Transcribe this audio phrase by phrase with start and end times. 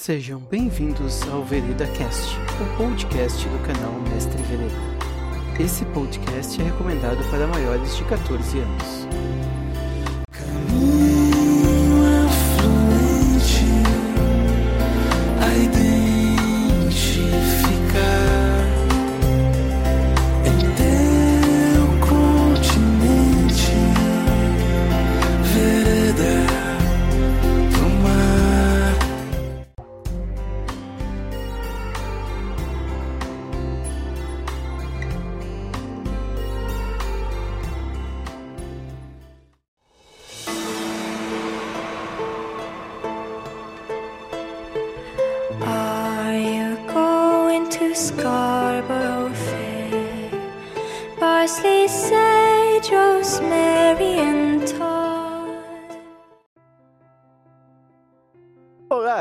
[0.00, 5.62] Sejam bem-vindos ao Vereda Cast, o podcast do canal Mestre Vereda.
[5.62, 9.49] Esse podcast é recomendado para maiores de 14 anos.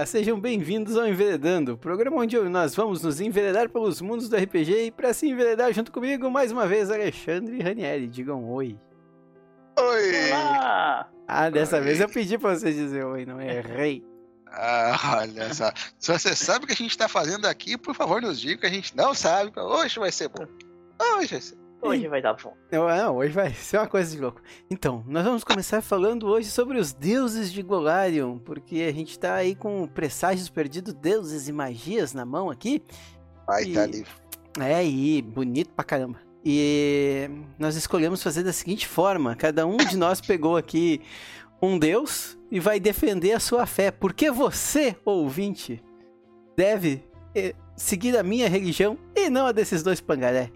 [0.09, 4.91] Sejam bem-vindos ao Enveredando, programa onde nós vamos nos enveredar pelos mundos do RPG e
[4.91, 8.07] para se enveredar junto comigo, mais uma vez, Alexandre e Ranieri.
[8.07, 8.75] Digam oi.
[9.79, 10.31] Oi!
[11.27, 11.83] Ah, dessa Oi.
[11.83, 14.03] vez eu pedi pra você dizer oi, não errei.
[14.47, 15.71] Ah, olha só.
[15.99, 18.65] Se você sabe o que a gente tá fazendo aqui, por favor, nos diga que
[18.65, 19.51] a gente não sabe.
[19.59, 20.47] Hoje vai ser bom.
[20.99, 21.58] Hoje vai ser.
[21.81, 22.53] Hoje vai dar bom.
[22.71, 24.41] Não, não, hoje vai ser uma coisa de louco.
[24.69, 29.35] Então, nós vamos começar falando hoje sobre os deuses de Golarion, porque a gente tá
[29.35, 32.83] aí com presságios perdidos, deuses e magias na mão aqui.
[33.47, 34.05] Vai E- tá ali.
[34.59, 36.19] É, e bonito pra caramba.
[36.43, 41.01] E nós escolhemos fazer da seguinte forma: cada um de nós pegou aqui
[41.61, 43.91] um deus e vai defender a sua fé.
[43.91, 45.81] Porque você, ouvinte,
[46.57, 47.03] deve
[47.35, 50.51] eh, seguir a minha religião e não a desses dois pangaré.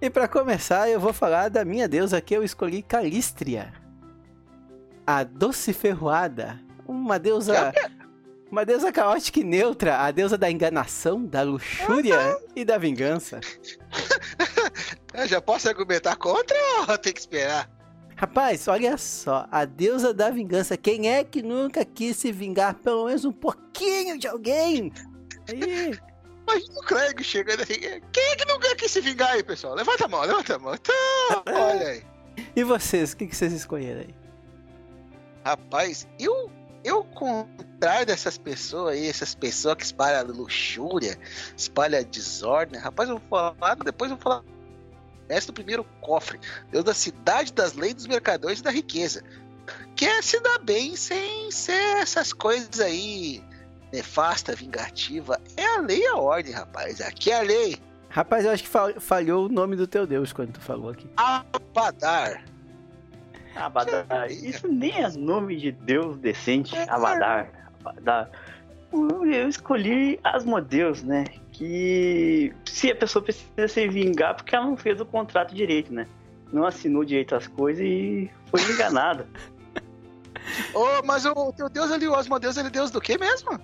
[0.00, 3.72] E pra começar, eu vou falar da minha deusa que eu escolhi Calístria.
[5.04, 6.60] A doce ferroada.
[6.86, 7.72] Uma deusa.
[8.50, 13.40] Uma deusa caótica e neutra, a deusa da enganação, da luxúria e da vingança.
[15.12, 16.56] Eu já posso argumentar contra
[16.88, 17.68] ou tem que esperar?
[18.16, 20.76] Rapaz, olha só, a deusa da vingança.
[20.76, 24.92] Quem é que nunca quis se vingar pelo menos um pouquinho de alguém?
[25.48, 25.98] Aí,
[26.48, 27.74] Imagina o Craig chegando assim.
[28.12, 29.74] Quem é que não quer se vingar aí, pessoal?
[29.74, 30.74] Levanta a mão, levanta a mão.
[30.74, 30.94] Então,
[31.46, 32.06] olha aí.
[32.56, 34.14] e vocês, o que, que vocês escolheram aí?
[35.44, 36.50] Rapaz, eu,
[36.82, 41.18] eu, contrário dessas pessoas aí, essas pessoas que espalham luxúria,
[41.56, 44.44] espalham desordem, rapaz, eu vou falar, depois eu vou falar.
[45.28, 49.22] Mestre do primeiro cofre, Deus da cidade, das leis, dos mercadores e da riqueza.
[49.94, 53.44] Quer se dar bem sem ser essas coisas aí
[53.92, 55.40] nefasta, vingativa.
[55.56, 57.00] É a lei e a ordem, rapaz.
[57.00, 57.76] Aqui é a lei.
[58.10, 61.06] Rapaz, eu acho que fal- falhou o nome do teu deus quando tu falou aqui.
[61.16, 62.42] Abadar.
[63.54, 64.30] Abadar.
[64.30, 66.76] Isso nem é nome de Deus decente.
[66.88, 67.48] Abadar.
[67.80, 68.30] Abadar.
[68.92, 71.24] Eu eu escolhi Asmodeus, né?
[71.52, 76.06] Que se a pessoa precisa se vingar porque ela não fez o contrato direito, né?
[76.52, 79.26] Não assinou direito as coisas e foi enganada.
[80.72, 83.60] Ô, mas o teu Deus ali, o Asmodeus, ele é Deus do quê mesmo?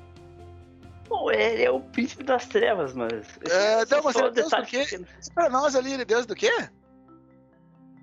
[1.08, 3.12] Pô, ele é o príncipe das trevas, mas.
[3.50, 4.78] É, não, mas só é Deus do quê?
[4.80, 5.08] pequenos.
[5.34, 6.50] Pra nós ali, ele é Deus do quê?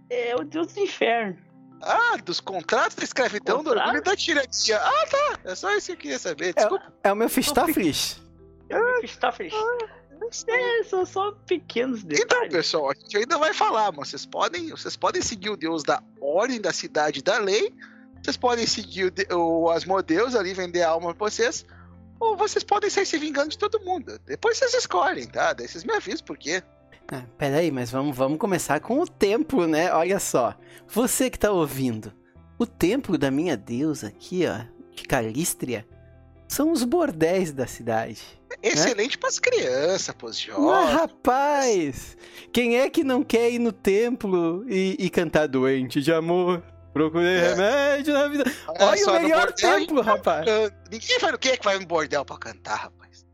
[0.10, 1.38] É o Deus do inferno.
[1.82, 4.48] Ah, dos contratos da escravidão, do orgulho e da tirania.
[4.80, 5.40] Ah, tá.
[5.46, 6.54] É só isso que eu queria saber.
[6.54, 6.94] Desculpa.
[7.04, 8.22] É o meu Fistaflis.
[8.70, 9.54] É o está feliz.
[10.48, 12.54] É, são só pequenos Então, detalhes.
[12.54, 16.02] pessoal, a gente ainda vai falar, mas vocês podem, vocês podem seguir o Deus da
[16.22, 17.74] ordem da cidade e da lei.
[18.22, 21.66] Vocês podem seguir o, de- o Asmodeus ali, vender a alma pra vocês.
[22.22, 24.20] Ou vocês podem sair se vingando de todo mundo.
[24.28, 25.54] Depois vocês escolhem, tá?
[25.54, 26.62] Daí vocês me avisam por quê.
[27.12, 29.92] Ah, peraí, mas vamos, vamos começar com o templo, né?
[29.92, 30.56] Olha só.
[30.88, 32.14] Você que tá ouvindo.
[32.60, 34.64] O templo da minha deusa aqui, ó,
[34.96, 35.86] de Calístria,
[36.48, 38.22] são os bordéis da cidade.
[38.62, 40.94] Excelente pras crianças, pros Mas, jovens.
[40.94, 42.18] rapaz,
[42.54, 46.62] quem é que não quer ir no templo e, e cantar doente de amor?
[46.94, 47.50] Procurei É.
[47.50, 48.44] remédio na vida.
[48.68, 50.46] Olha o melhor bordel templo, rapaz.
[50.92, 53.26] Ninguém vai no quê que vai no bordel pra cantar, rapaz?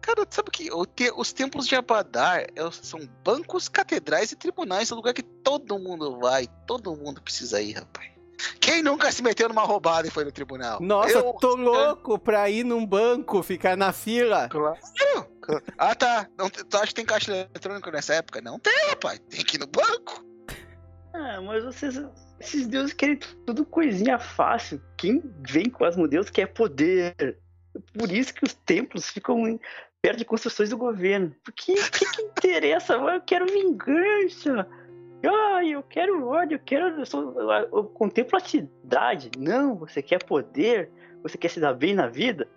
[0.00, 1.12] Cara, sabe o que?
[1.14, 4.90] Os templos de Abadar é- são bancos, catedrais e tribunais.
[4.90, 6.48] É um lugar que todo mundo vai.
[6.66, 8.08] Todo mundo precisa ir, rapaz.
[8.58, 10.80] Quem nunca se meteu numa roubada e foi no tribunal?
[10.80, 14.48] Nossa, Eu- tô louco pra ir num banco, ficar na fila.
[14.48, 14.78] Claro.
[15.76, 16.26] Ah, tá.
[16.38, 18.40] Não, tu acha que tem caixa eletrônico nessa época?
[18.40, 19.20] Não tem, rapaz.
[19.28, 20.24] Tem que ir no banco.
[21.30, 22.02] Ah, mas vocês.
[22.40, 23.16] Esses deuses querem
[23.46, 24.82] tudo coisinha fácil.
[24.96, 27.14] Quem vem com Asmodeus quer poder.
[27.96, 29.60] Por isso que os templos ficam
[30.02, 31.32] perto de construções do governo.
[31.44, 32.94] Porque o que, que interessa?
[32.94, 34.66] Eu quero vingança.
[35.24, 36.98] Ai, eu quero ódio, eu quero.
[36.98, 39.30] Eu, sou, eu, eu contemplo a cidade.
[39.38, 40.90] Não, você quer poder?
[41.22, 42.48] Você quer se dar bem na vida?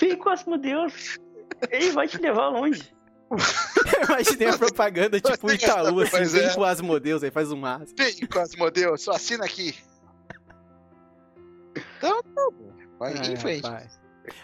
[0.00, 1.16] Vem com Asmodeus.
[1.70, 2.92] Ele vai te levar longe.
[4.08, 6.54] Imaginei a propaganda tipo Itaú, assim, Pois vem é.
[6.54, 7.92] com as modelos, aí faz um mas.
[7.96, 9.74] Vem, Cosmodeus, só assina aqui.
[11.98, 12.72] Então, tá bom.
[12.98, 13.64] Vai Ai, em frente.
[13.64, 13.98] rapaz.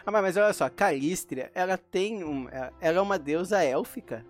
[0.07, 2.49] Ah, mas, olha só, Calístria, ela tem um.
[2.81, 4.25] Ela é uma deusa élfica.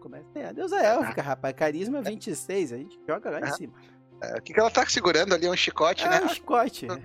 [0.00, 0.46] Como é que é?
[0.48, 1.54] A deusa élfica, rapaz.
[1.54, 3.74] Carisma 26, a gente joga lá em Ah, cima.
[4.22, 5.46] É, O que, que ela tá segurando ali?
[5.46, 6.20] É um chicote, É né?
[6.22, 6.86] um chicote.
[6.90, 6.98] Ah,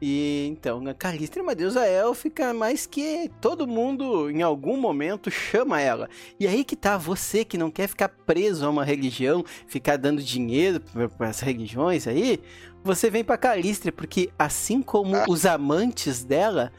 [0.00, 6.08] E então, é uma deusa élfica, mas que todo mundo em algum momento chama ela.
[6.38, 10.22] E aí que tá, você que não quer ficar preso a uma religião, ficar dando
[10.22, 10.82] dinheiro
[11.16, 12.40] para as religiões aí,
[12.84, 15.24] você vem pra Calístria, porque assim como Ah.
[15.28, 16.70] os amantes dela,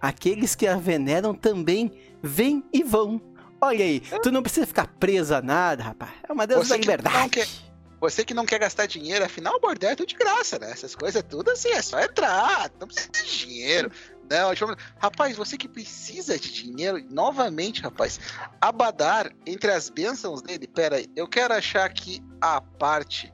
[0.00, 1.92] aqueles que a veneram também
[2.22, 3.20] vêm e vão.
[3.60, 6.10] Olha aí, tu não precisa ficar preso a nada, rapaz.
[6.28, 7.64] É uma deusa da liberdade.
[8.04, 10.70] Você que não quer gastar dinheiro, afinal o bordel é tudo de graça, né?
[10.70, 13.90] Essas coisas tudo assim, é só entrar, não precisa de dinheiro.
[14.28, 18.20] Não, tipo, rapaz, você que precisa de dinheiro, novamente, rapaz,
[18.60, 23.32] Abadar, entre as bênçãos dele, pera aí, eu quero achar aqui a parte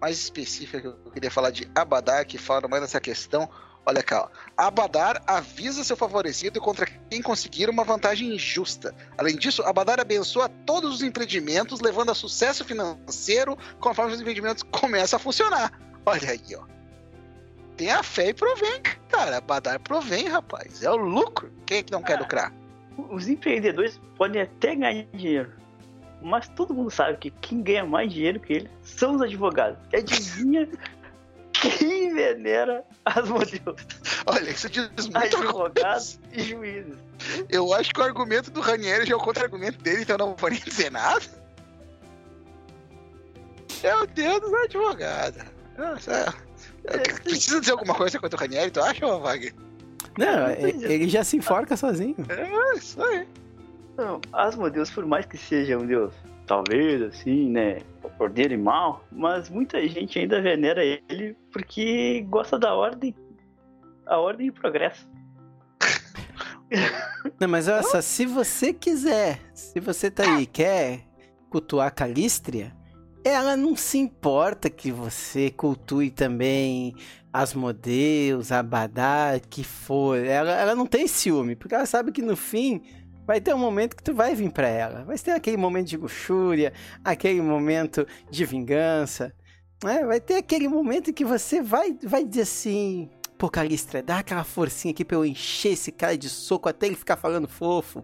[0.00, 3.50] mais específica que eu queria falar de Abadar, que fala mais nessa questão.
[3.88, 4.28] Olha cá, ó.
[4.54, 8.94] Abadar avisa seu favorecido contra quem conseguir uma vantagem injusta.
[9.16, 15.16] Além disso, Abadar abençoa todos os empreendimentos, levando a sucesso financeiro conforme os empreendimentos começam
[15.16, 15.72] a funcionar.
[16.04, 16.64] Olha aí, ó.
[17.78, 19.38] Tem a fé e provém, cara.
[19.38, 20.82] Abadar provém, rapaz.
[20.82, 21.50] É o lucro.
[21.64, 22.20] Quem é que não quer Ah.
[22.20, 22.52] lucrar?
[23.10, 25.50] Os empreendedores podem até ganhar dinheiro.
[26.20, 29.78] Mas todo mundo sabe que quem ganha mais dinheiro que eles são os advogados.
[29.94, 30.68] Adivinha
[31.54, 33.80] quem venera Asmodeus?
[34.26, 36.94] Olha, isso diz muita Advogados e juízes.
[37.48, 40.36] Eu acho que o argumento do Ranieri já é o contra-argumento dele, então eu não
[40.36, 41.22] vou nem dizer nada.
[43.82, 45.42] Meu Deus dos advogados.
[45.76, 46.34] Nossa,
[46.84, 49.54] é- Precisa dizer alguma coisa contra o Ranieri, tu acha, Wagner?
[50.16, 52.16] Não, ele já se enforca sozinho.
[52.28, 53.26] É isso aí.
[53.96, 56.12] Não, Asmodeus, por mais que seja um deus,
[56.48, 57.78] talvez assim, né,
[58.18, 63.14] ordeiro e mal, mas muita gente ainda venera ele porque gosta da ordem.
[64.06, 65.06] A ordem e progresso.
[67.38, 71.00] Não, mas olha só, se você quiser, se você tá aí quer
[71.50, 72.74] cultuar Calístria,
[73.24, 76.94] ela não se importa que você cultue também
[77.32, 80.18] Asmodeus, Abadá, que for.
[80.18, 82.82] Ela, ela não tem ciúme, porque ela sabe que no fim
[83.28, 85.04] vai ter um momento que tu vai vir pra ela.
[85.04, 86.72] Vai ter aquele momento de luxúria,
[87.04, 89.32] aquele momento de vingança.
[89.84, 90.04] né?
[90.04, 94.92] Vai ter aquele momento que você vai, vai dizer assim: Pô, Calístria, dá aquela forcinha
[94.92, 98.02] aqui pra eu encher esse cara de soco até ele ficar falando fofo.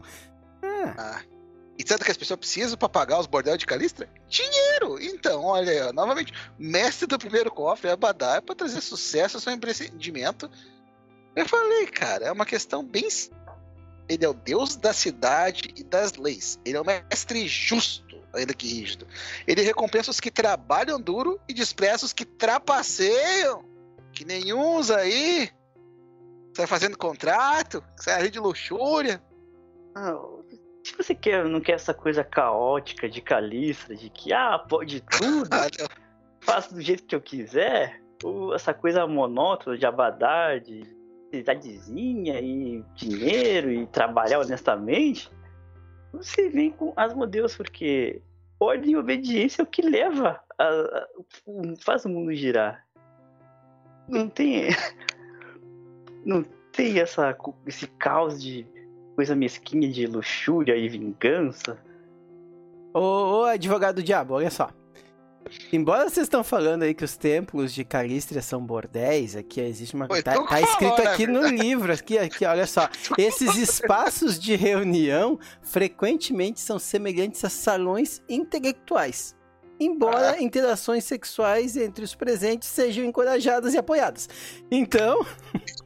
[0.63, 1.23] Ah, Ah.
[1.77, 4.09] E tanto que as pessoas precisam pra pagar os bordéis de Calistra?
[4.29, 4.97] Dinheiro!
[5.01, 9.53] Então, olha aí, novamente, mestre do primeiro cofre, Abadá, é pra trazer sucesso ao seu
[9.53, 10.49] empreendimento.
[11.35, 13.09] Eu falei, cara, é uma questão bem.
[14.09, 16.61] Ele é o deus da cidade e das leis.
[16.65, 19.07] Ele é o mestre justo, ainda que rígido.
[19.47, 23.65] Ele recompensa os que trabalham duro e despreza os que trapaceiam.
[24.13, 25.51] Que nenhuns aí.
[26.57, 29.23] Sai fazendo contrato, sai ali de luxúria.
[29.95, 30.15] Ah,
[30.85, 35.49] se você quer, não quer essa coisa caótica de Calistra, de que, ah, pode tudo,
[35.53, 35.67] Ah,
[36.41, 40.85] faço do jeito que eu quiser, ou essa coisa monótona de abadar, de
[41.39, 45.31] cidadezinha e dinheiro e trabalhar honestamente,
[46.13, 48.21] você vem com Asmodeus, porque
[48.61, 51.09] ordem e obediência é o que leva, a, a-
[51.81, 52.85] faz o mundo girar.
[54.09, 54.69] Não tem.
[56.25, 57.37] Não tem essa,
[57.67, 58.67] esse caos de
[59.15, 61.79] coisa mesquinha de luxúria e vingança.
[62.95, 64.71] Ô, ô, advogado do diabo, olha só.
[65.73, 70.07] Embora vocês estão falando aí que os templos de Calístria são bordéis, aqui existe uma.
[70.07, 72.89] Foi Tá, que tá escrito falou, né, aqui no livro, aqui, aqui, olha só.
[73.19, 79.35] Esses espaços de reunião frequentemente são semelhantes a salões intelectuais.
[79.79, 80.43] Embora Ah.
[80.43, 84.29] interações sexuais entre os presentes sejam encorajadas e apoiadas.
[84.71, 85.25] Então,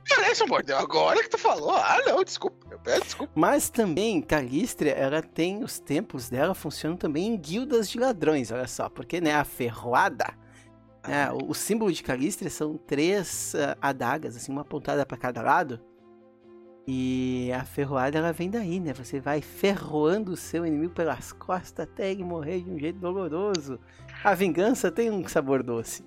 [0.09, 0.79] Parece um bordel.
[0.79, 1.73] Agora que tu falou.
[1.75, 2.67] Ah, não, desculpa.
[2.71, 3.33] Eu peço desculpa.
[3.35, 8.67] Mas também, Calístria, ela tem os templos dela funcionam também em guildas de ladrões, olha
[8.67, 10.27] só, porque né, a ferroada,
[11.07, 15.43] né, o, o símbolo de Calístria são três ah, adagas, assim, uma apontada para cada
[15.43, 15.79] lado.
[16.91, 18.95] E a ferroada ela vem daí, né?
[18.95, 23.79] Você vai ferroando o seu inimigo pelas costas até ele morrer de um jeito doloroso.
[24.25, 26.03] A vingança tem um sabor doce.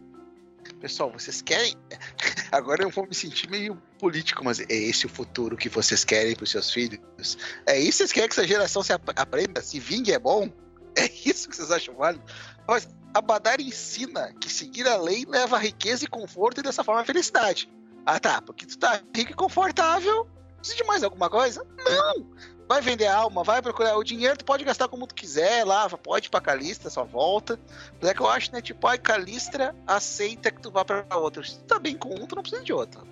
[0.79, 1.75] Pessoal, vocês querem.
[2.51, 6.35] Agora eu vou me sentir meio político, mas é esse o futuro que vocês querem
[6.35, 7.37] para os seus filhos?
[7.67, 9.61] É isso que vocês querem que essa geração se ap- aprenda?
[9.61, 10.49] Se vingue é bom?
[10.93, 12.21] É isso que vocês acham válido?
[12.67, 16.83] Mas a Badar ensina que seguir a lei leva a riqueza e conforto e dessa
[16.83, 17.71] forma a felicidade.
[18.05, 20.27] Ah tá, porque tu tá rico e confortável,
[20.61, 21.65] Precisa de mais alguma coisa?
[21.77, 22.25] Não!
[22.67, 25.89] Vai vender a alma, vai procurar o dinheiro, tu pode gastar como tu quiser lá,
[25.89, 27.59] pode ir pra Calistra, só volta.
[27.99, 28.61] Mas é que eu acho, né?
[28.61, 31.43] Tipo, a Calistra aceita que tu vá pra outra.
[31.43, 33.05] Se tu tá bem com um, tu não precisa de outro.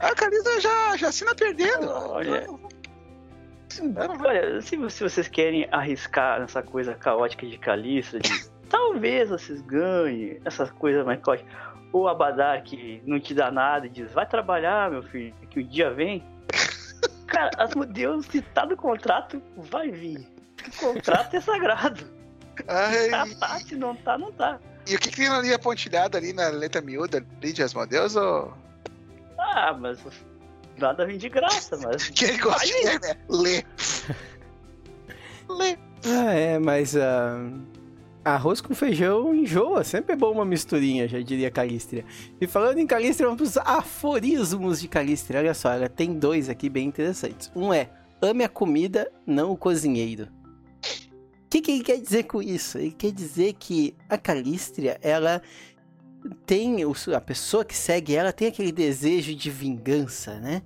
[0.00, 1.88] A Calistra já, já assina perdendo.
[1.88, 2.48] Olha.
[4.26, 8.30] Olha, se, se vocês querem arriscar nessa coisa caótica de Calista, de
[8.68, 11.48] talvez vocês ganhem essa coisa mais caótica.
[11.92, 15.64] Ou Abadar que não te dá nada e diz, vai trabalhar, meu filho, que o
[15.64, 16.24] dia vem.
[17.28, 20.26] Cara, as Deus, se tá no contrato, vai vir.
[20.66, 22.04] O contrato é sagrado.
[22.66, 24.58] Ai, Tá, tá, se não tá, não tá.
[24.86, 28.16] E o que, que tem na linha pontilhada ali na letra miúda ali de Asmodeus?
[28.16, 28.52] Ou...
[29.38, 29.98] Ah, mas
[30.78, 32.08] nada vem de graça, mas.
[32.10, 33.14] Quem gosta de ler, né?
[33.28, 33.64] Lê.
[35.48, 35.78] Lê.
[36.06, 37.38] Ah, é, mas ah,
[38.34, 39.84] arroz com feijão enjoa.
[39.84, 42.04] Sempre é bom uma misturinha, já diria Calistria.
[42.40, 45.40] E falando em Calistria, vamos pros aforismos de Calistria.
[45.40, 47.50] Olha só, ela tem dois aqui bem interessantes.
[47.54, 50.24] Um é, ame a comida, não o cozinheiro.
[50.24, 52.76] O que, que ele quer dizer com isso?
[52.76, 55.40] Ele quer dizer que a Calistria, ela
[56.44, 56.76] tem,
[57.14, 60.62] a pessoa que segue ela tem aquele desejo de vingança, né?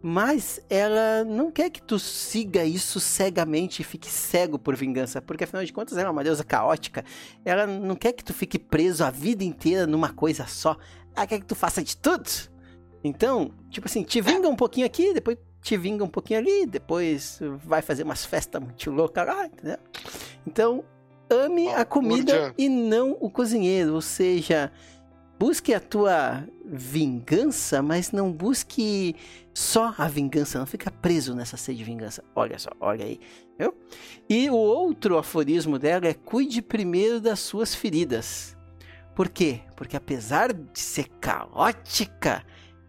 [0.00, 5.42] Mas ela não quer que tu siga isso cegamente e fique cego por vingança, porque
[5.42, 7.04] afinal de contas ela é uma deusa caótica.
[7.44, 10.76] Ela não quer que tu fique preso a vida inteira numa coisa só.
[11.16, 12.30] Ela quer que tu faça de tudo.
[13.02, 17.40] Então, tipo assim, te vinga um pouquinho aqui, depois te vinga um pouquinho ali, depois
[17.64, 19.78] vai fazer umas festas muito loucas lá, entendeu?
[20.46, 20.84] Então,
[21.30, 24.72] ame a comida e não o cozinheiro, ou seja,
[25.38, 29.14] busque a tua vingança, mas não busque
[29.54, 32.24] só a vingança, não fica preso nessa sede de vingança.
[32.34, 33.20] Olha só, olha aí,
[33.58, 33.74] viu?
[34.28, 38.56] E o outro aforismo dela é cuide primeiro das suas feridas.
[39.14, 39.60] Por quê?
[39.76, 42.44] Porque apesar de ser caótica,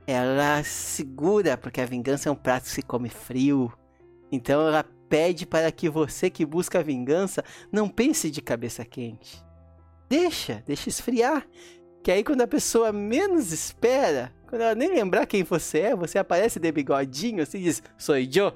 [0.05, 3.71] ela segura, porque a vingança é um prato que se come frio.
[4.31, 9.43] Então ela pede para que você que busca a vingança não pense de cabeça quente.
[10.07, 11.47] Deixa, deixa esfriar.
[12.03, 16.17] Que aí quando a pessoa menos espera, quando ela nem lembrar quem você é, você
[16.17, 18.53] aparece de bigodinho assim e diz, sou eu,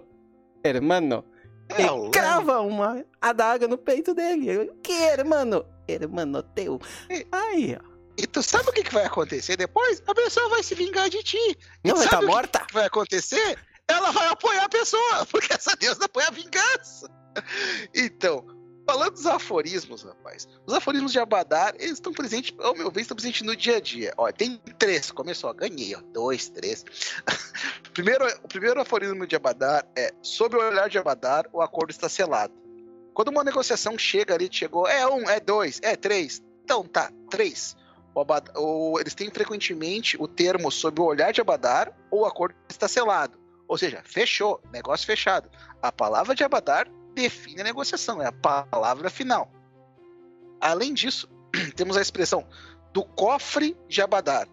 [0.63, 1.25] hermano.
[1.69, 4.49] É, e crava uma adaga no peito dele.
[4.49, 5.65] Eu, que hermano?
[5.87, 6.79] Hermano teu.
[7.09, 7.93] E- Aí, ó.
[8.17, 10.01] E tu sabe o que, que vai acontecer depois?
[10.05, 11.57] A pessoa vai se vingar de ti.
[11.83, 12.59] Não vai estar o que morta?
[12.67, 13.57] que vai acontecer?
[13.87, 17.09] Ela vai apoiar a pessoa, porque essa deusa apoia a vingança.
[17.95, 18.45] Então,
[18.85, 23.15] falando dos aforismos, rapaz, os aforismos de Abadar, eles estão presentes, ao meu ver, estão
[23.15, 24.13] presentes no dia a dia.
[24.17, 26.83] Ó, tem três, começou, ganhei, ó, dois, três.
[27.93, 32.07] primeiro, o primeiro aforismo de Abadar é: sob o olhar de Abadar, o acordo está
[32.09, 32.53] selado.
[33.13, 37.75] Quando uma negociação chega ali, chegou, é um, é dois, é três, então tá, três.
[38.15, 42.25] O Abad- o- eles têm frequentemente o termo sob o olhar de Abadar ou o
[42.25, 43.39] acordo está selado.
[43.67, 45.49] Ou seja, fechou, negócio fechado.
[45.81, 49.51] A palavra de Abadar define a negociação, é a palavra final.
[50.59, 51.29] Além disso,
[51.75, 52.47] temos a expressão
[52.91, 54.47] do cofre de Abadar,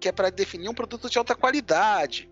[0.00, 2.30] que é para definir um produto de alta qualidade,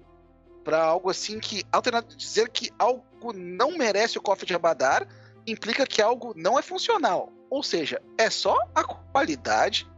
[0.62, 5.06] para algo assim que, alternado dizer que algo não merece o cofre de Abadar,
[5.46, 7.32] implica que algo não é funcional.
[7.50, 9.90] Ou seja, é só a qualidade,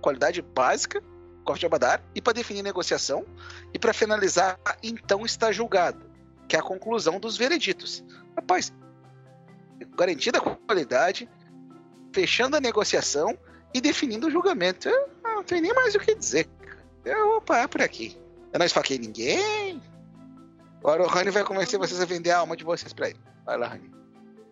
[0.00, 1.02] qualidade básica,
[1.44, 3.24] cofre de Abadar, e para definir negociação,
[3.72, 6.10] e para finalizar, então está julgado,
[6.48, 8.02] que é a conclusão dos vereditos.
[8.34, 8.72] Rapaz,
[9.96, 11.28] garantida a qualidade,
[12.12, 13.36] fechando a negociação
[13.74, 14.88] e definindo o julgamento.
[14.88, 16.48] Eu não tenho nem mais o que dizer.
[17.04, 18.16] Eu vou parar por aqui.
[18.52, 19.80] Eu não esfaquei ninguém.
[20.80, 23.18] Agora o Rani vai convencer vocês a vender a alma de vocês pra ele.
[23.44, 23.90] Vai lá, Rani.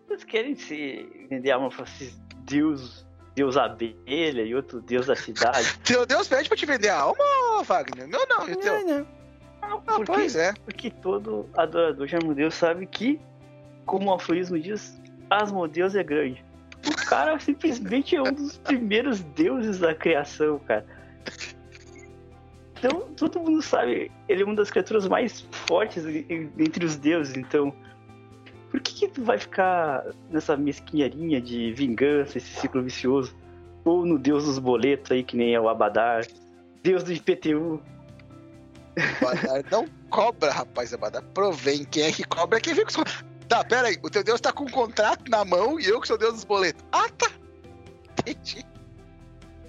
[0.07, 3.05] Vocês querem se vender alma pra esses deus,
[3.35, 5.77] deus abelha e outro deus da cidade?
[5.83, 8.07] Teu Deus pede pra te vender a alma, Wagner?
[8.07, 8.73] Meu não, e o teu?
[8.73, 9.07] Não, não.
[9.61, 10.53] Não, Ah, porque, pois é.
[10.63, 13.19] porque todo adorador de Asmodeus sabe que,
[13.85, 14.97] como o aforismo diz,
[15.29, 16.43] Asmodeus é grande.
[16.85, 20.85] O cara simplesmente é um dos primeiros deuses da criação, cara.
[22.77, 26.95] Então, todo mundo sabe, ele é uma das criaturas mais fortes en- en- entre os
[26.95, 27.73] deuses, então...
[28.69, 33.33] Por que, que tu vai ficar nessa mesquinharia de vingança, esse ciclo vicioso?
[33.85, 36.25] Ou no deus dos boletos aí, que nem é o Abadar,
[36.83, 37.81] deus do IPTU,
[39.21, 41.23] Abadar não cobra, rapaz, Abadar.
[41.33, 41.85] Provém.
[41.85, 43.25] Quem é que cobra é quem vem com os...
[43.47, 43.97] Tá, pera aí.
[44.03, 46.43] O teu Deus tá com um contrato na mão e eu que sou Deus dos
[46.43, 46.83] boletos.
[46.91, 47.29] Ah, tá.
[48.19, 48.65] Entendi.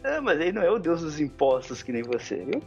[0.04, 2.62] Ah, mas ele não é o deus dos impostos que nem você, viu?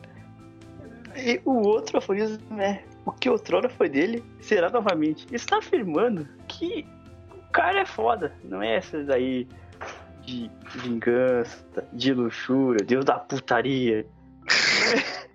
[1.15, 5.27] E o outro aforismo é: o que outrora foi dele será novamente.
[5.33, 6.85] Está afirmando que
[7.33, 9.47] o cara é foda, não é essa daí
[10.21, 14.05] de vingança, de luxúria, deus da putaria.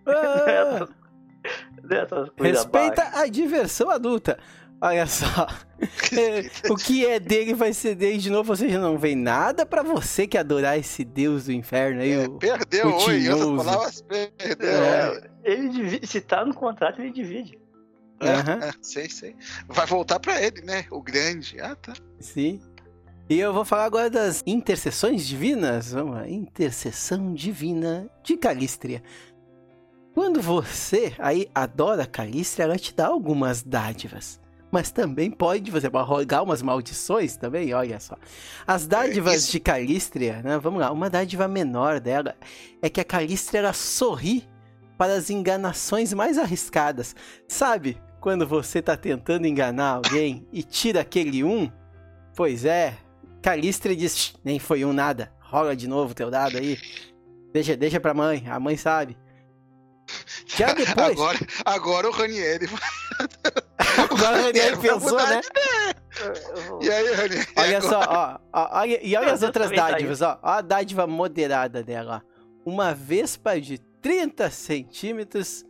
[0.07, 0.87] Ah,
[1.83, 3.21] Dessas coisas Respeita baixas.
[3.21, 4.39] a diversão adulta.
[4.81, 5.27] Olha só.
[6.19, 9.67] É, o que é dele vai ser dele de novo, ou seja, não vem nada
[9.67, 12.13] pra você que adorar esse deus do inferno aí.
[12.13, 13.21] É, o- perdeu, o oi,
[14.39, 14.69] perdeu.
[14.71, 17.59] É, ele divide, se tá no contrato, ele divide.
[18.23, 18.61] Aham.
[18.63, 19.37] É, sei, sei.
[19.69, 20.87] Vai voltar pra ele, né?
[20.91, 21.61] O grande.
[21.61, 21.93] Ah, tá.
[22.19, 22.63] Sim.
[23.29, 25.93] E eu vou falar agora das intercessões divinas.
[25.93, 26.27] Vamos lá.
[26.27, 29.03] Intercessão divina de Calístria.
[30.15, 34.41] Quando você aí adora Calístria, ela te dá algumas dádivas.
[34.77, 38.15] Mas também pode, você rogar umas maldições também, olha só.
[38.67, 39.53] As dádivas isso.
[39.53, 40.59] de Calístria, né?
[40.59, 42.37] Vamos lá, uma dádiva menor dela
[42.83, 44.47] é que a Calístria ela sorri
[44.99, 47.17] para as enganações mais arriscadas.
[47.49, 51.73] Sabe, quando você tá tentando enganar alguém e tira aquele um?
[52.35, 52.99] Pois é,
[53.41, 56.79] Calístria diz, "Shh, nem foi um nada, rola de novo teu dado aí.
[57.51, 59.17] Deixa, deixa pra mãe, a mãe sabe.
[60.55, 62.69] Já depois, Agora, agora o Ranieri.
[63.79, 65.41] agora o Ranieri pensou, né?
[66.81, 67.47] E aí, Ranieri?
[67.57, 67.93] Olha agora?
[67.93, 72.23] só, ó, ó, olha, e olha as outras dádivas, ó, ó a dádiva moderada dela,
[72.23, 72.37] ó.
[72.69, 75.65] Uma vespa de 30 centímetros,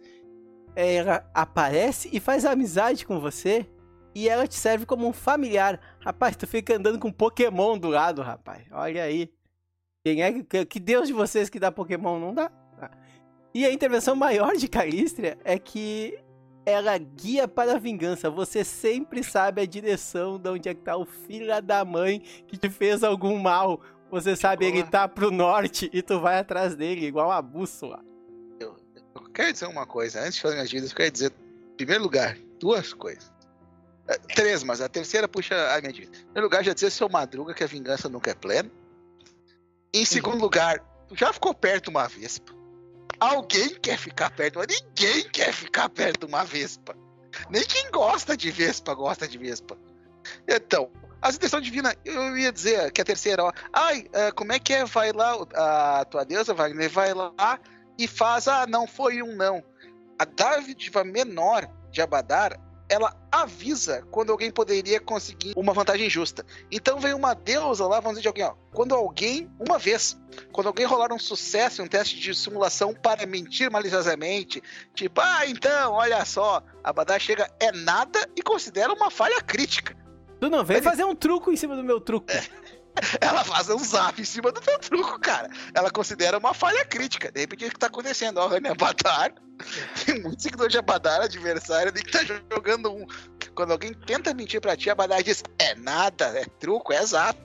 [0.75, 3.67] ela aparece e faz amizade com você
[4.15, 5.79] e ela te serve como um familiar.
[6.01, 9.31] Rapaz, tu fica andando com Pokémon do lado, rapaz, olha aí.
[10.05, 12.19] Quem é que, que Deus de vocês que dá Pokémon?
[12.19, 12.51] Não dá.
[13.53, 16.19] E a intervenção maior de Calístria é que
[16.67, 18.29] ela guia para a vingança.
[18.29, 22.19] Você sempre sabe a direção de onde é que tá o filho da mãe
[22.49, 23.81] que te fez algum mal.
[24.11, 28.05] Você sabe, ele tá pro norte e tu vai atrás dele, igual a bússola.
[28.59, 28.77] Eu
[29.33, 30.21] quero dizer uma coisa.
[30.21, 31.33] Antes de fazer minhas dívidas, eu quero dizer,
[31.73, 33.33] em primeiro lugar, duas coisas.
[34.09, 36.17] É, Três, mas a terceira puxa a minha dívida.
[36.19, 38.71] Em primeiro lugar, já dizer seu Madruga que a vingança nunca é plena.
[39.95, 42.53] Em segundo lugar, tu já ficou perto uma vespa.
[43.19, 46.95] Alguém quer ficar perto, mas ninguém quer ficar perto de uma vespa.
[47.51, 49.77] Nem quem gosta de vespa gosta de vespa.
[50.49, 53.53] Então, a intenção divina, eu ia dizer que a terceira, ó.
[53.73, 54.85] Ai, ah, como é que é?
[54.85, 57.59] Vai lá, a tua deusa Wagner, vai lá
[57.99, 59.63] e faz, ah, não foi um não.
[60.19, 66.45] A dádiva menor de Abadar, ela avisa quando alguém poderia conseguir uma vantagem justa.
[66.71, 70.17] Então vem uma deusa lá, vamos dizer de alguém, ó, quando alguém, uma vez,
[70.53, 74.63] quando alguém rolar um sucesso em um teste de simulação para mentir maliciosamente,
[74.95, 79.97] tipo, ah, então, olha só, Abadar chega, é nada e considera uma falha crítica.
[80.41, 82.27] Tu não vem Ele- fazer um truco em cima do meu truco.
[83.21, 85.51] Ela faz um zap em cima do teu truco, cara.
[85.75, 87.31] Ela considera uma falha crítica.
[87.31, 88.39] De repente, o que tá acontecendo?
[88.39, 89.33] Ó, Rani Abadar.
[90.05, 93.07] Tem muito seguidor de Abadar, adversário, ali que tá jogando um.
[93.55, 97.39] Quando alguém tenta mentir pra ti, Abadar diz: é nada, é truco, é zap.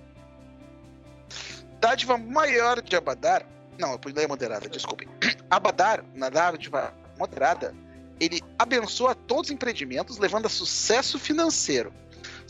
[1.80, 3.46] Dádiva maior de Abadar.
[3.78, 5.10] Não, eu daí moderada, desculpe.
[5.50, 7.74] Abadar, na dádiva moderada,
[8.20, 11.92] ele abençoa todos os empreendimentos, levando a sucesso financeiro.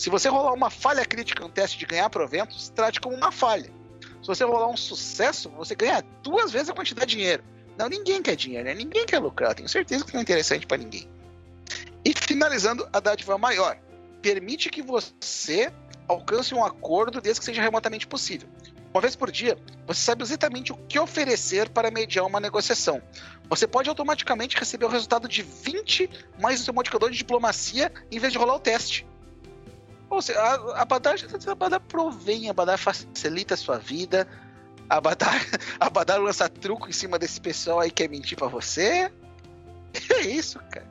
[0.02, 3.72] Se você rolar uma falha crítica no teste de ganhar proventos, trate como uma falha.
[4.20, 7.44] Se você rolar um sucesso, você ganha duas vezes a quantidade de dinheiro.
[7.78, 8.74] Não, ninguém quer dinheiro, né?
[8.74, 9.54] Ninguém quer lucrar.
[9.54, 11.08] Tenho certeza que não é interessante para ninguém.
[12.04, 13.78] E finalizando, a dádiva maior.
[14.24, 15.72] Permite que você
[16.08, 18.50] alcance um acordo desde que seja remotamente possível.
[18.92, 23.04] Uma vez por dia, você sabe exatamente o que oferecer para mediar uma negociação.
[23.48, 26.10] Você pode automaticamente receber o resultado de 20
[26.42, 29.06] mais o seu modificador de diplomacia em vez de rolar o teste.
[30.12, 31.16] Ou seja, a, a Badar,
[31.48, 34.28] a Badar provém, a Badar facilita a sua vida,
[34.90, 35.34] a Badar,
[35.80, 39.12] a Badar lança truco em cima desse pessoal aí que quer mentir pra você.
[40.10, 40.88] É isso, cara.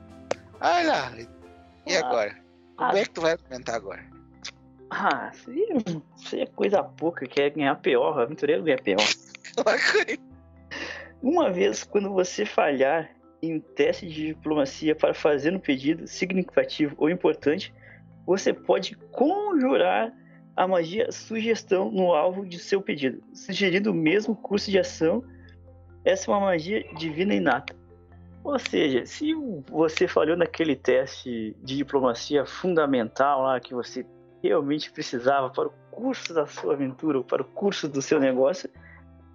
[0.60, 1.26] Olha,
[1.86, 2.06] e Ah.
[2.06, 2.36] agora?
[2.76, 4.04] Como é que tu vai argumentar agora?
[4.90, 8.98] Ah, isso é coisa pouca, quer ganhar pior, o aventureiro ganha pior.
[11.22, 13.10] Uma vez, quando você falhar
[13.42, 17.72] em um teste de diplomacia para fazer um pedido significativo ou importante,
[18.26, 20.12] você pode conjurar
[20.56, 25.24] a magia sugestão no alvo de seu pedido, sugerindo o mesmo curso de ação.
[26.04, 27.74] Essa é uma magia divina inata.
[28.42, 29.34] Ou seja, se
[29.68, 34.04] você falhou naquele teste de diplomacia fundamental lá que você
[34.42, 38.70] realmente precisava para o curso da sua aventura ou para o curso do seu negócio,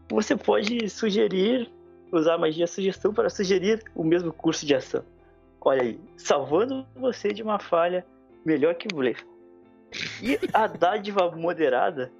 [0.10, 1.72] você pode sugerir,
[2.12, 5.04] usar a magia sugestão para sugerir o mesmo curso de ação.
[5.62, 8.06] Olha aí, salvando você de uma falha
[8.46, 9.26] melhor que blefe.
[10.22, 12.12] E a dádiva moderada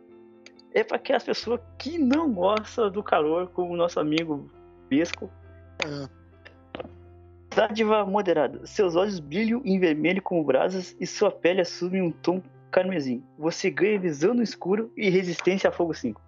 [0.74, 4.50] é para aquelas pessoas que não gostam do calor, como o nosso amigo
[4.90, 5.32] Pesco.
[7.56, 8.66] Dádiva moderada.
[8.66, 13.24] Seus olhos brilham em vermelho como brasas e sua pele assume um tom carmesim.
[13.38, 16.22] Você ganha visão no escuro e resistência a fogo 5.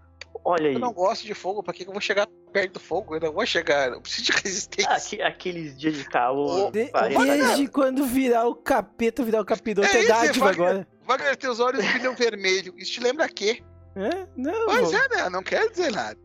[0.49, 0.73] Olha aí.
[0.75, 3.15] Eu não gosto de fogo, pra que eu vou chegar perto do fogo?
[3.15, 4.89] Eu não vou chegar, eu preciso de resistência.
[4.91, 6.71] Aque- aqueles dias de calor.
[6.71, 10.87] De- desde quando virar o capeta, virar o capiroto, É é dádiva vai- agora.
[11.05, 12.73] Wagner, teus olhos brilham vermelho.
[12.77, 13.61] Isso te lembra quê?
[13.95, 14.27] É?
[14.37, 15.29] Não, Pois é, né?
[15.29, 16.17] Não quer dizer nada.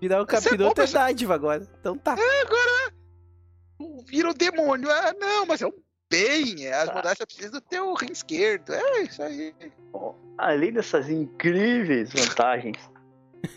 [0.00, 1.68] virar o é bom, capiroto é dádiva agora.
[1.80, 2.16] Então tá.
[4.06, 4.90] Vira o demônio.
[4.90, 5.72] Ah, não, mas é um
[6.10, 6.66] bem.
[6.66, 6.94] é, As Tá.
[6.94, 8.72] mudanças precisam do teu rim esquerdo.
[8.72, 9.54] É isso aí.
[10.38, 12.76] Além dessas incríveis vantagens,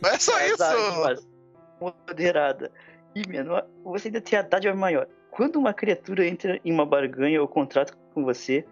[0.01, 1.27] Não é só isso.
[1.79, 2.71] moderada
[3.15, 5.07] e menor, você ainda tem a dádiva maior.
[5.31, 8.65] Quando uma criatura entra em uma barganha ou contrato com você,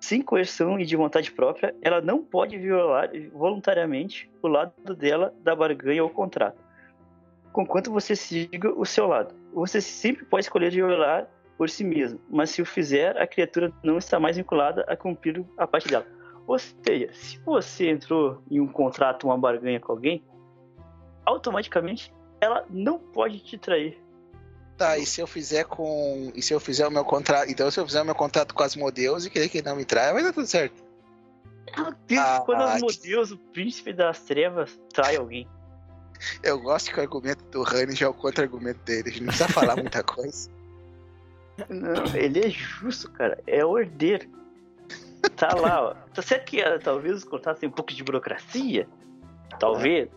[0.00, 5.54] sem coerção e de vontade própria, ela não pode violar voluntariamente o lado dela da
[5.54, 6.60] barganha ou contrato,
[7.52, 9.34] conquanto você siga o seu lado.
[9.52, 13.98] Você sempre pode escolher violar por si mesmo, mas se o fizer, a criatura não
[13.98, 16.06] está mais vinculada a cumprir a parte dela.
[16.46, 20.24] Ou seja, se você entrou em um contrato, uma barganha com alguém,
[21.24, 23.98] automaticamente ela não pode te trair.
[24.76, 26.32] Tá, e se eu fizer com.
[26.34, 27.50] E se eu fizer o meu contrato.
[27.50, 29.76] Então, se eu fizer o meu contrato com as modeus e querer que ele não
[29.76, 30.82] me traia, vai dar tudo certo.
[31.76, 35.46] Meu Deus, Ah, quando as modelos, o príncipe das trevas, trai alguém.
[36.42, 39.08] Eu gosto que o argumento do Rani já é o contra-argumento dele.
[39.08, 40.50] A gente não precisa falar muita coisa.
[41.68, 43.38] Não, ele é justo, cara.
[43.46, 44.26] É ordeiro.
[45.36, 45.94] Tá lá, ó.
[46.14, 48.88] Tá certo que ah, talvez os contratos tenham um pouco de burocracia.
[49.58, 50.08] Talvez.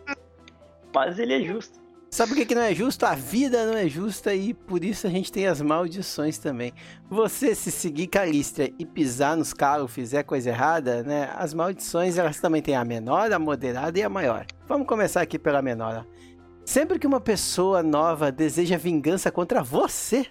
[0.93, 1.83] Mas ele é justo.
[2.13, 3.07] Sabe o que, que não é justo?
[3.07, 6.71] A vida não é justa e por isso a gente tem as maldições também.
[7.09, 11.33] Você se seguir Calístra e pisar nos carros, fizer coisa errada, né?
[11.35, 14.45] As maldições elas também têm a menor, a moderada e a maior.
[14.67, 16.05] Vamos começar aqui pela menor.
[16.63, 20.27] Sempre que uma pessoa nova deseja vingança contra você,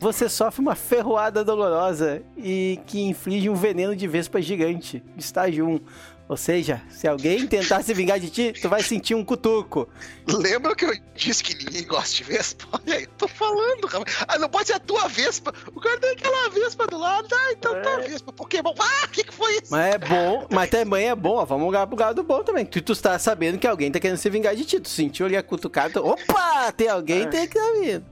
[0.00, 5.80] você sofre uma ferroada dolorosa e que inflige um veneno de vespa gigante, estágio 1.
[6.28, 9.88] Ou seja, se alguém tentar se vingar de ti, tu vai sentir um cutuco.
[10.28, 12.66] Lembra que eu disse que ninguém gosta de Vespa?
[12.84, 14.24] Olha aí, eu tô falando, rapaz.
[14.28, 15.54] Ah, não pode ser a tua Vespa.
[15.74, 17.26] O cara tem aquela Vespa do lado.
[17.32, 18.08] Ah, então tá a É.
[18.08, 18.30] Vespa.
[18.30, 18.74] Pokémon.
[18.78, 19.68] Ah, o que, que foi isso?
[19.70, 21.46] Mas é bom, mas também é bom, ó.
[21.46, 22.66] Vamos olhar pro lado bom também.
[22.66, 24.78] Tu, tu tá sabendo que alguém tá querendo se vingar de ti.
[24.78, 25.94] Tu sentiu ali a cutucada.
[25.94, 26.70] tu- Opa!
[26.72, 28.04] Tem alguém, tem que tá vindo.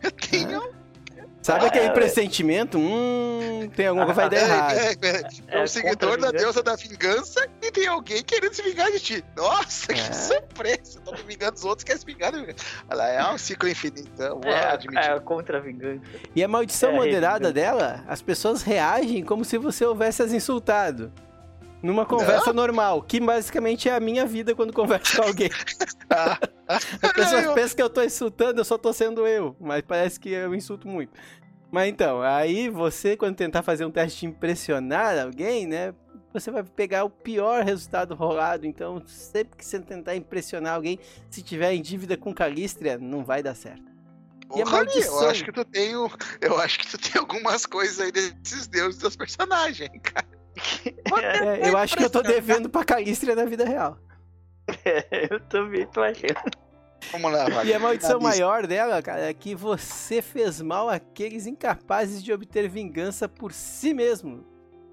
[0.00, 0.79] Eu tenho.
[1.42, 2.78] Sabe aquele É, pressentimento?
[2.78, 4.72] Hum, tem alguma coisa vai dar errado.
[4.76, 8.62] É, é, é, É um seguidor da deusa da vingança e tem alguém querendo se
[8.62, 9.24] vingar de ti.
[9.34, 9.94] Nossa, É.
[9.94, 10.98] que surpresa.
[10.98, 12.30] Eu tô me vingando dos outros, quer se vingar
[12.90, 14.10] lá, é um ciclo infinito.
[14.44, 15.10] É, admitir.
[15.10, 16.02] é contra a vingança.
[16.36, 21.10] E a maldição É, moderada dela, as pessoas reagem como se você houvesse as insultado.
[21.82, 25.50] Numa conversa normal, que basicamente é a minha vida quando converso com alguém.
[26.12, 29.54] Ah, As pessoas eu- pensam que eu tô insultando, eu só tô sendo eu.
[29.60, 31.12] Mas parece que eu insulto muito.
[31.70, 35.94] Mas então, aí você, quando tentar fazer um teste de impressionar alguém, né?
[36.32, 38.66] Você vai pegar o pior resultado rolado.
[38.66, 40.98] Então, sempre que você tentar impressionar alguém,
[41.30, 43.84] se tiver em dívida com Calístria, não vai dar certo.
[44.56, 45.22] E a Ô, Rani, maldição?
[45.22, 49.00] Eu acho que tu tem, eu acho que tu tem algumas coisas aí desses deuses
[49.00, 50.26] dos personagens, cara.
[51.22, 53.98] É, eu acho que eu tô devendo pra Calístria na vida real.
[55.30, 56.40] eu também tô achando.
[57.12, 57.66] Vamos lá, vai.
[57.66, 62.68] E a maldição maior dela, cara, é que você fez mal àqueles incapazes de obter
[62.68, 64.44] vingança por si mesmo.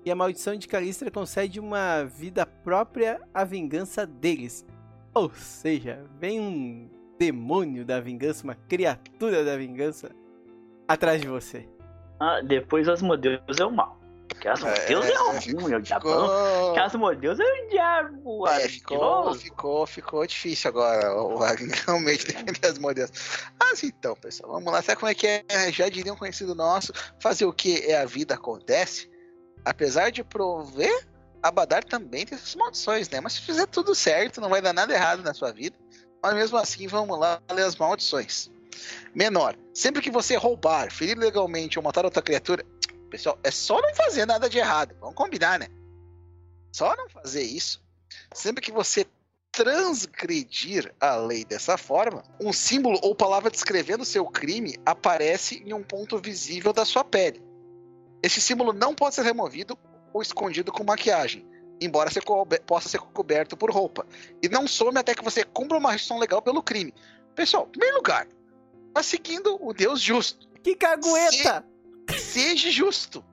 [0.06, 4.66] E a maldição de Calístra concede uma vida própria à vingança deles.
[5.14, 6.90] Ou seja, vem um
[7.20, 10.12] demônio da vingança, uma criatura da vingança
[10.88, 11.68] atrás de você.
[12.20, 13.97] Ah, depois as modelos é o mal.
[14.40, 16.74] Que as modelos é, o ruim, é o diabão.
[16.74, 18.48] Que as modelos é o diabo.
[18.48, 23.12] é, ficou, ficou, ficou difícil agora o Wagner realmente defender as modelos.
[23.60, 24.82] Mas então, pessoal, vamos lá.
[24.82, 25.72] Sabe como é que é?
[25.72, 29.10] Já diria um conhecido nosso, fazer o que é a vida acontece.
[29.66, 31.08] Apesar de prover,
[31.42, 33.22] Abadar também tem essas maldições, né?
[33.22, 35.78] Mas se fizer tudo certo, não vai dar nada errado na sua vida.
[36.22, 38.50] Mas mesmo assim, vamos lá ler as maldições.
[39.14, 42.66] Menor, sempre que você roubar, ferir legalmente ou matar outra criatura,
[43.08, 44.96] pessoal, é só não fazer nada de errado.
[45.00, 45.68] Vamos combinar, né?
[46.72, 47.82] Só não fazer isso.
[48.34, 49.06] Sempre que você
[49.52, 55.82] transgredir a lei dessa forma, um símbolo ou palavra descrevendo seu crime aparece em um
[55.82, 57.42] ponto visível da sua pele.
[58.22, 59.78] Esse símbolo não pode ser removido
[60.14, 61.44] ou escondido com maquiagem,
[61.82, 62.24] embora ser
[62.66, 64.06] possa ser coberto por roupa.
[64.44, 66.94] E não some até que você cumpra uma restrição legal pelo crime.
[67.36, 68.28] Pessoal, em primeiro lugar,
[68.94, 70.48] tá seguindo o Deus justo.
[70.62, 71.66] Que cagueta!
[72.40, 73.24] Seja justo.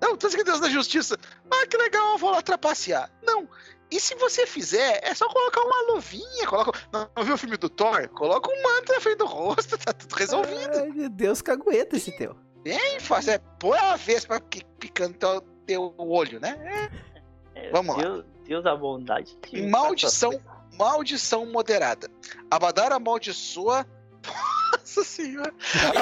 [0.00, 1.16] Não, seguindo o Deus da justiça.
[1.50, 3.10] Ah, que legal, eu vou lá trapacear.
[3.22, 3.48] Não.
[3.90, 6.72] E se você fizer, é só colocar uma luvinha, coloca.
[6.92, 8.08] Não, não viu o filme do Thor?
[8.08, 10.76] Coloca um manto na frente do rosto, tá tudo resolvido.
[10.78, 12.34] Ai, meu Deus, cagueta esse teu.
[12.64, 13.32] Bem fácil.
[13.32, 16.90] É põe a vespa pi- picando teu, teu olho, né?
[17.54, 18.02] É, Vamos lá.
[18.02, 19.36] Deus, Deus da bondade.
[19.68, 20.40] Maldição,
[20.78, 22.08] maldição moderada.
[22.50, 23.86] Abadar amaldiçoa.
[24.72, 25.52] Nossa senhora!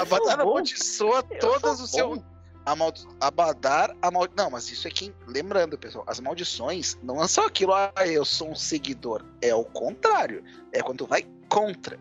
[0.01, 2.17] Abadar amaldiçoa Eu todas sou o seu.
[2.17, 2.25] bom.
[2.65, 3.07] Amaldi...
[3.21, 4.27] Abadar amal...
[4.37, 8.51] Não, mas isso aqui, lembrando, pessoal, as maldições não é só aquilo, ah, eu sou
[8.51, 9.25] um seguidor.
[9.41, 10.45] É o contrário.
[10.73, 11.99] É quando vai contra.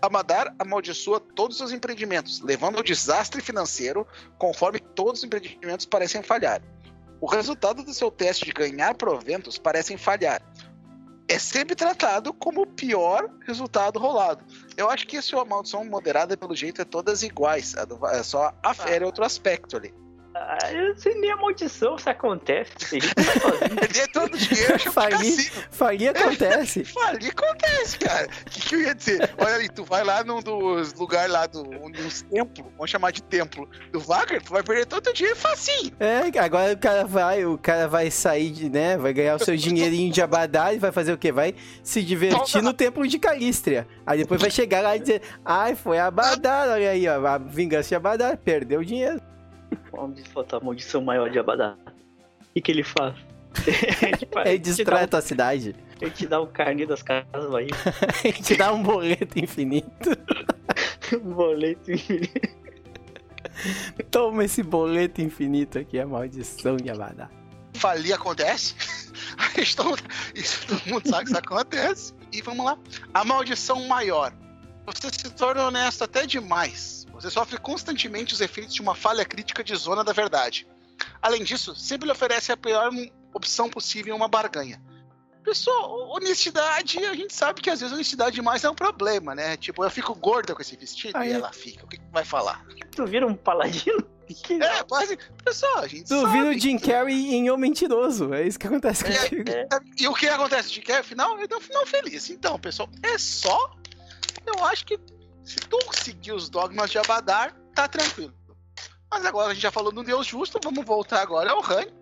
[0.00, 6.22] Abadar amaldiçoa todos os seus empreendimentos, levando ao desastre financeiro conforme todos os empreendimentos parecem
[6.22, 6.60] falhar.
[7.20, 10.42] O resultado do seu teste de ganhar proventos parecem falhar.
[11.28, 14.44] É sempre tratado como o pior resultado rolado.
[14.76, 17.74] Eu acho que essa maldição moderada, pelo jeito, é todas iguais.
[17.76, 19.92] A É só afere outro aspecto ali.
[19.92, 20.11] Ah, eu não sei nem
[21.32, 22.72] a maldição se acontece.
[22.78, 23.02] Sozinho.
[23.80, 25.50] Perder todo o dinheiro, Fali-.
[25.70, 26.84] Falia acontece.
[26.92, 28.26] Fali acontece, cara.
[28.26, 29.34] O que, que eu ia dizer?
[29.38, 33.10] Olha ali, tu vai lá num dos lugares lá do, um dos templos, vamos chamar
[33.12, 35.92] de templo do Wagner, tu vai perder todo o teu dinheiro facinho.
[35.98, 39.56] É, agora o cara vai, o cara vai sair de, né, vai ganhar o seu
[39.56, 41.32] dinheirinho de Abadá e vai fazer o quê?
[41.32, 43.86] Vai se divertir no templo de Calístria.
[44.06, 47.88] Aí depois vai chegar lá e dizer, ai, foi Abadá, olha aí, ó, a vingança
[47.88, 49.31] de Abadá, perdeu o dinheiro.
[49.90, 51.76] Vamos desfotar a maldição maior de Abadá.
[51.86, 53.14] O que, que ele faz?
[54.02, 55.74] ele, faz- destrói a tua cidade.
[55.78, 57.68] um- ele te dá o carnê das casas aí,
[58.42, 60.10] te dá um boleto infinito.
[61.14, 61.90] um boleto.
[64.10, 67.28] Toma esse boleto infinito aqui, a maldição de Abadá.
[67.74, 68.74] Fali acontece.
[69.38, 69.94] A questão-
[70.34, 72.14] Isso todo mundo sabe que isso acontece.
[72.32, 72.78] E vamos lá.
[73.14, 74.32] A maldição maior.
[74.86, 77.01] Você se torna honesto até demais.
[77.22, 80.66] Você sofre constantemente os efeitos de uma falha crítica de zona da verdade.
[81.22, 82.90] Além disso, sempre lhe oferece a pior
[83.32, 84.82] opção possível em uma barganha.
[85.44, 89.56] Pessoal, honestidade, a gente sabe que às vezes honestidade demais é um problema, né?
[89.56, 91.84] Tipo, eu fico gorda com esse vestido Aí- e ela fica.
[91.84, 92.64] O que, que vai falar?
[92.94, 94.04] Tu vira um paladino?
[94.44, 95.18] Que É, quase.
[95.44, 96.32] Pessoal, a gente Tu sabe.
[96.32, 99.50] vira o Jim Carrey em O Mentiroso, é isso que acontece contigo.
[99.50, 99.66] é.
[99.98, 101.36] E o que acontece de que é final?
[101.38, 102.30] É um final feliz.
[102.30, 103.74] Então, pessoal, é só.
[104.46, 104.98] Eu acho que
[105.44, 108.32] se tu seguir os dogmas de Abadar, tá tranquilo.
[109.10, 111.92] Mas agora a gente já falou do Deus justo, vamos voltar agora ao Rani.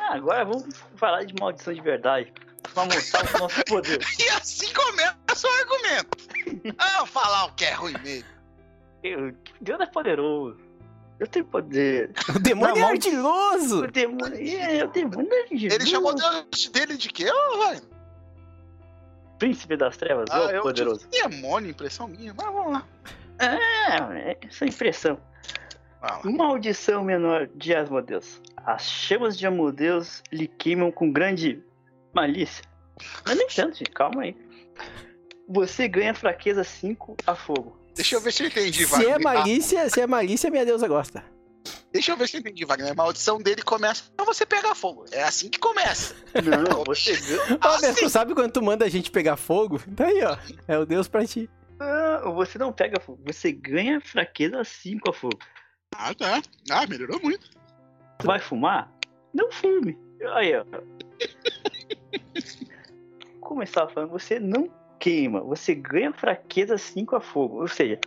[0.00, 2.32] Ah, agora vamos falar de maldição de verdade.
[2.74, 3.98] Pra mostrar o nosso poder.
[4.18, 6.28] E assim começa o argumento.
[6.78, 8.28] Ah, falar o que é ruim mesmo.
[9.02, 10.58] Eu- Deus é poderoso.
[11.20, 12.12] Eu tenho poder.
[12.34, 13.84] O demônio Não, é ardiloso!
[13.84, 14.36] O demônio.
[14.58, 17.26] É, o demônio é de Ele chamou Deus dele de quê,
[17.60, 17.82] Rani?
[19.38, 21.06] Príncipe das trevas, Ah, ó, eu poderoso.
[21.08, 22.34] tive demônio, impressão minha.
[22.34, 22.86] Mas vamos lá.
[23.38, 25.18] É, é essa impressão.
[26.00, 26.44] Vamos lá.
[26.46, 28.40] Maldição menor de Asmodeus.
[28.56, 31.62] As chamas de Asmodeus lhe queimam com grande
[32.12, 32.64] malícia.
[33.24, 33.90] Mas nem tanto, gente.
[33.90, 34.36] Calma aí.
[35.48, 37.78] Você ganha fraqueza 5 a fogo.
[37.94, 39.14] Deixa eu ver se eu entendi, Se é.
[39.14, 41.24] Ah, malícia, se é malícia, minha deusa gosta.
[41.98, 42.92] Deixa eu ver se eu entendi, Wagner.
[42.92, 45.04] A maldição dele começa pra você pegar fogo.
[45.10, 46.14] É assim que começa.
[46.32, 47.12] Não, você.
[47.60, 48.08] Ó, Assim.
[48.08, 49.80] Sabe quando tu manda a gente pegar fogo?
[49.96, 50.36] Tá aí, ó.
[50.68, 51.50] É o Deus pra ti.
[51.80, 53.20] Não, você não pega fogo.
[53.26, 55.38] Você ganha fraqueza 5 a fogo.
[55.96, 56.40] Ah, tá.
[56.70, 57.50] Ah, melhorou muito.
[58.20, 58.92] Tu vai fumar?
[59.34, 59.98] Não fume.
[60.34, 60.64] Aí, ó.
[63.40, 65.40] Como eu estava falando, você não queima.
[65.40, 67.60] Você ganha fraqueza 5 a fogo.
[67.60, 67.98] Ou seja,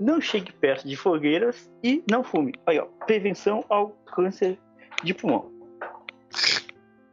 [0.00, 2.54] não chegue perto de fogueiras e não fume.
[2.66, 2.86] Aí, ó.
[3.06, 4.58] Prevenção ao câncer
[5.04, 5.52] de pulmão.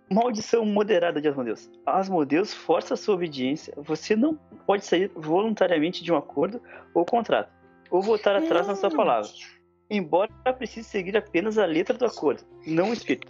[0.10, 1.69] Maldição moderada de Asmodeus.
[1.86, 3.73] Asmodeus força sua obediência.
[3.78, 6.62] Você não pode sair voluntariamente de um acordo
[6.93, 7.52] ou contrato,
[7.91, 9.30] ou voltar atrás na sua palavra
[9.89, 13.28] embora precise seguir apenas a letra do acordo, não o espírito.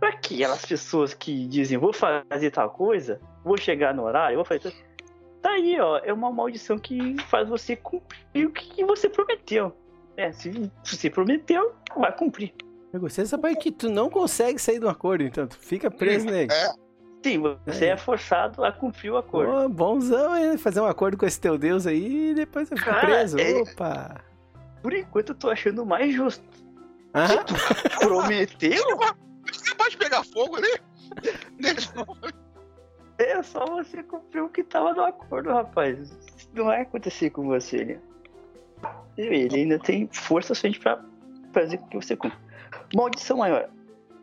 [0.00, 4.60] Para aquelas pessoas que dizem vou fazer tal coisa, vou chegar no horário, vou fazer.
[4.70, 4.87] tal-
[5.42, 9.72] Tá aí, ó, é uma maldição que faz você cumprir o que você prometeu.
[10.16, 12.52] É, se você prometeu, vai cumprir.
[12.92, 16.26] Eu gostei dessa parte que tu não consegue sair do acordo, então tu fica preso
[16.26, 16.52] nele.
[16.52, 16.72] É.
[17.22, 17.88] Sim, você É.
[17.90, 19.52] é forçado a cumprir o acordo.
[19.52, 20.56] Ô, bonzão, hein?
[20.56, 23.38] Fazer um acordo com esse teu Deus aí e depois eu fico Cara, preso.
[23.38, 24.20] é- Opa!
[24.82, 26.44] Por enquanto eu tô achando mais justo.
[27.14, 27.44] Aham.
[28.00, 28.82] Prometeu?
[29.52, 30.78] Você pode pegar fogo ali?
[33.18, 35.98] É só você cumprir o que tava no acordo, rapaz.
[35.98, 37.98] Isso não vai acontecer com você, né?
[39.16, 41.04] Ele ainda tem força suficiente pra
[41.52, 42.38] fazer com que você cumpra.
[42.94, 43.68] Maldição maior.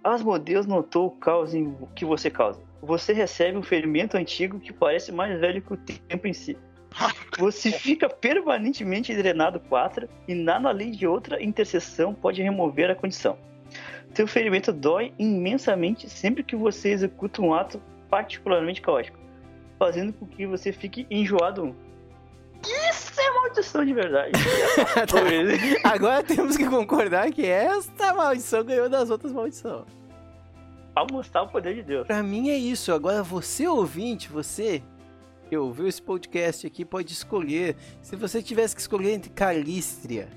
[0.02, 1.52] Asmodeus notou o caos
[1.96, 2.62] que você causa.
[2.82, 6.58] Você recebe um ferimento antigo que parece mais velho que o tempo em si.
[7.38, 13.38] Você fica permanentemente drenado 4 e nada além de outra intercessão pode remover a condição.
[14.14, 17.82] Seu ferimento dói imensamente sempre que você executa um ato
[18.16, 19.20] particularmente caótico,
[19.78, 21.76] fazendo com que você fique enjoado.
[22.64, 24.32] Isso é maldição de verdade.
[25.84, 29.84] Agora temos que concordar que esta maldição ganhou das outras maldições.
[30.94, 32.08] Pra mostrar o poder de Deus.
[32.08, 32.94] Pra mim é isso.
[32.94, 34.82] Agora você ouvinte, você
[35.50, 37.76] que ouviu esse podcast aqui pode escolher.
[38.02, 40.30] Se você tivesse que escolher entre Calístria,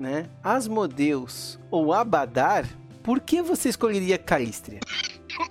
[0.00, 2.64] né, Asmodeus ou Abadar,
[3.02, 4.80] por que você escolheria Calístria?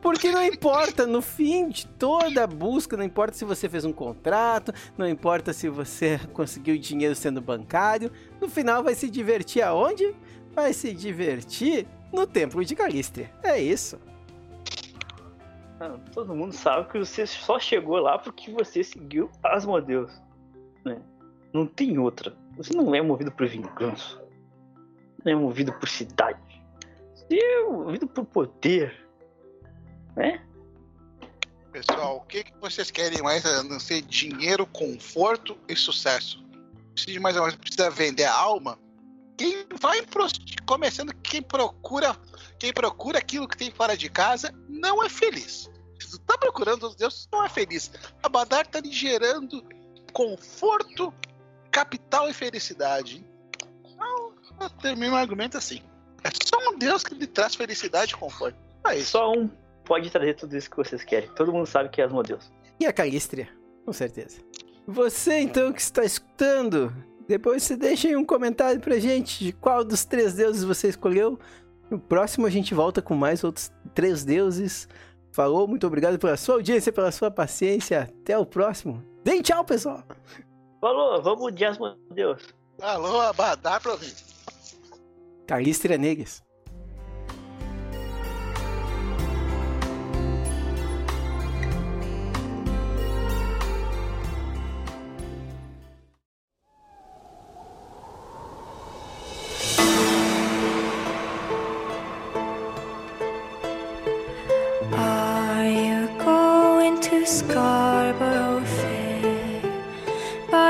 [0.01, 3.93] Porque não importa, no fim de toda a busca, não importa se você fez um
[3.93, 10.15] contrato, não importa se você conseguiu dinheiro sendo bancário, no final vai se divertir aonde?
[10.53, 13.29] Vai se divertir no Templo de Calístria.
[13.43, 13.99] É isso.
[15.79, 20.11] Ah, Todo mundo sabe que você só chegou lá porque você seguiu Asmodeus.
[20.83, 21.01] Né?
[21.53, 22.33] Não tem outra.
[22.57, 24.23] Você não é movido por vingança.
[25.23, 26.39] Não é movido por cidade.
[27.13, 29.04] Você é movido por poder.
[30.15, 30.41] Né?
[31.71, 36.43] Pessoal, o que, que vocês querem mais a não ser dinheiro, conforto e sucesso?
[36.93, 38.79] Precisa de mais ou menos, precisa vender a alma?
[39.37, 39.99] Quem vai
[40.65, 42.15] começando, quem procura,
[42.57, 45.69] quem procura aquilo que tem fora de casa não é feliz.
[45.99, 47.91] Se tá procurando os deuses, não é feliz.
[48.23, 49.61] A Badar tá lhe gerando
[50.13, 51.13] conforto,
[51.69, 53.25] capital e felicidade.
[53.85, 55.81] Então, eu termino o argumento assim.
[56.23, 58.57] É só um deus que lhe traz felicidade e conforto.
[58.87, 59.11] É isso.
[59.11, 59.49] Só um
[59.85, 61.29] pode trazer tudo isso que vocês querem.
[61.29, 62.51] Todo mundo sabe que é Asmodeus.
[62.79, 63.47] E a Calístria,
[63.85, 64.39] com certeza.
[64.87, 66.93] Você então que está escutando,
[67.27, 71.39] depois você deixa aí um comentário pra gente de qual dos três deuses você escolheu.
[71.89, 74.87] No próximo a gente volta com mais outros três deuses.
[75.31, 78.09] Falou, muito obrigado pela sua audiência, pela sua paciência.
[78.21, 79.03] Até o próximo.
[79.23, 80.03] Deem tchau, pessoal.
[80.79, 82.53] Falou, vamos de Asmodeus.
[82.81, 84.13] Alô, Abadar pra ouvir.
[85.47, 86.44] Calístria Negas.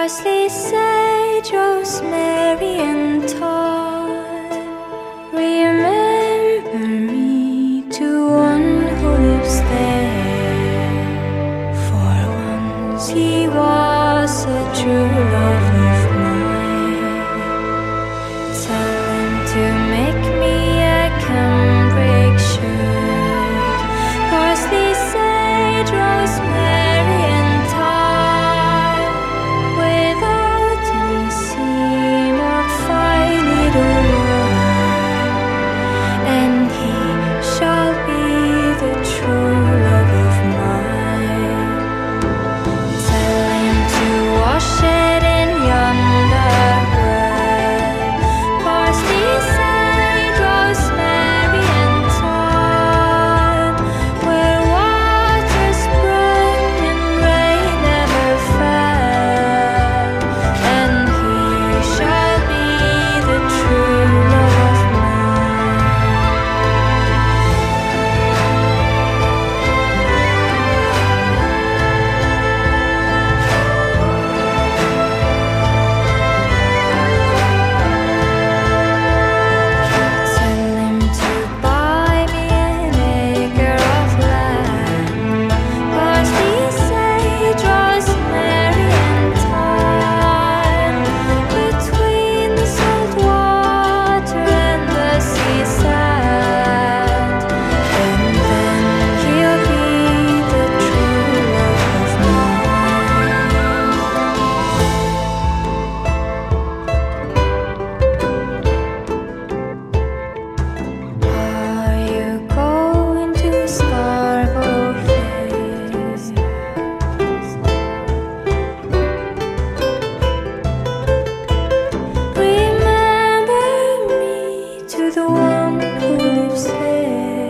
[0.05, 3.04] Parsley, sage, rosemary,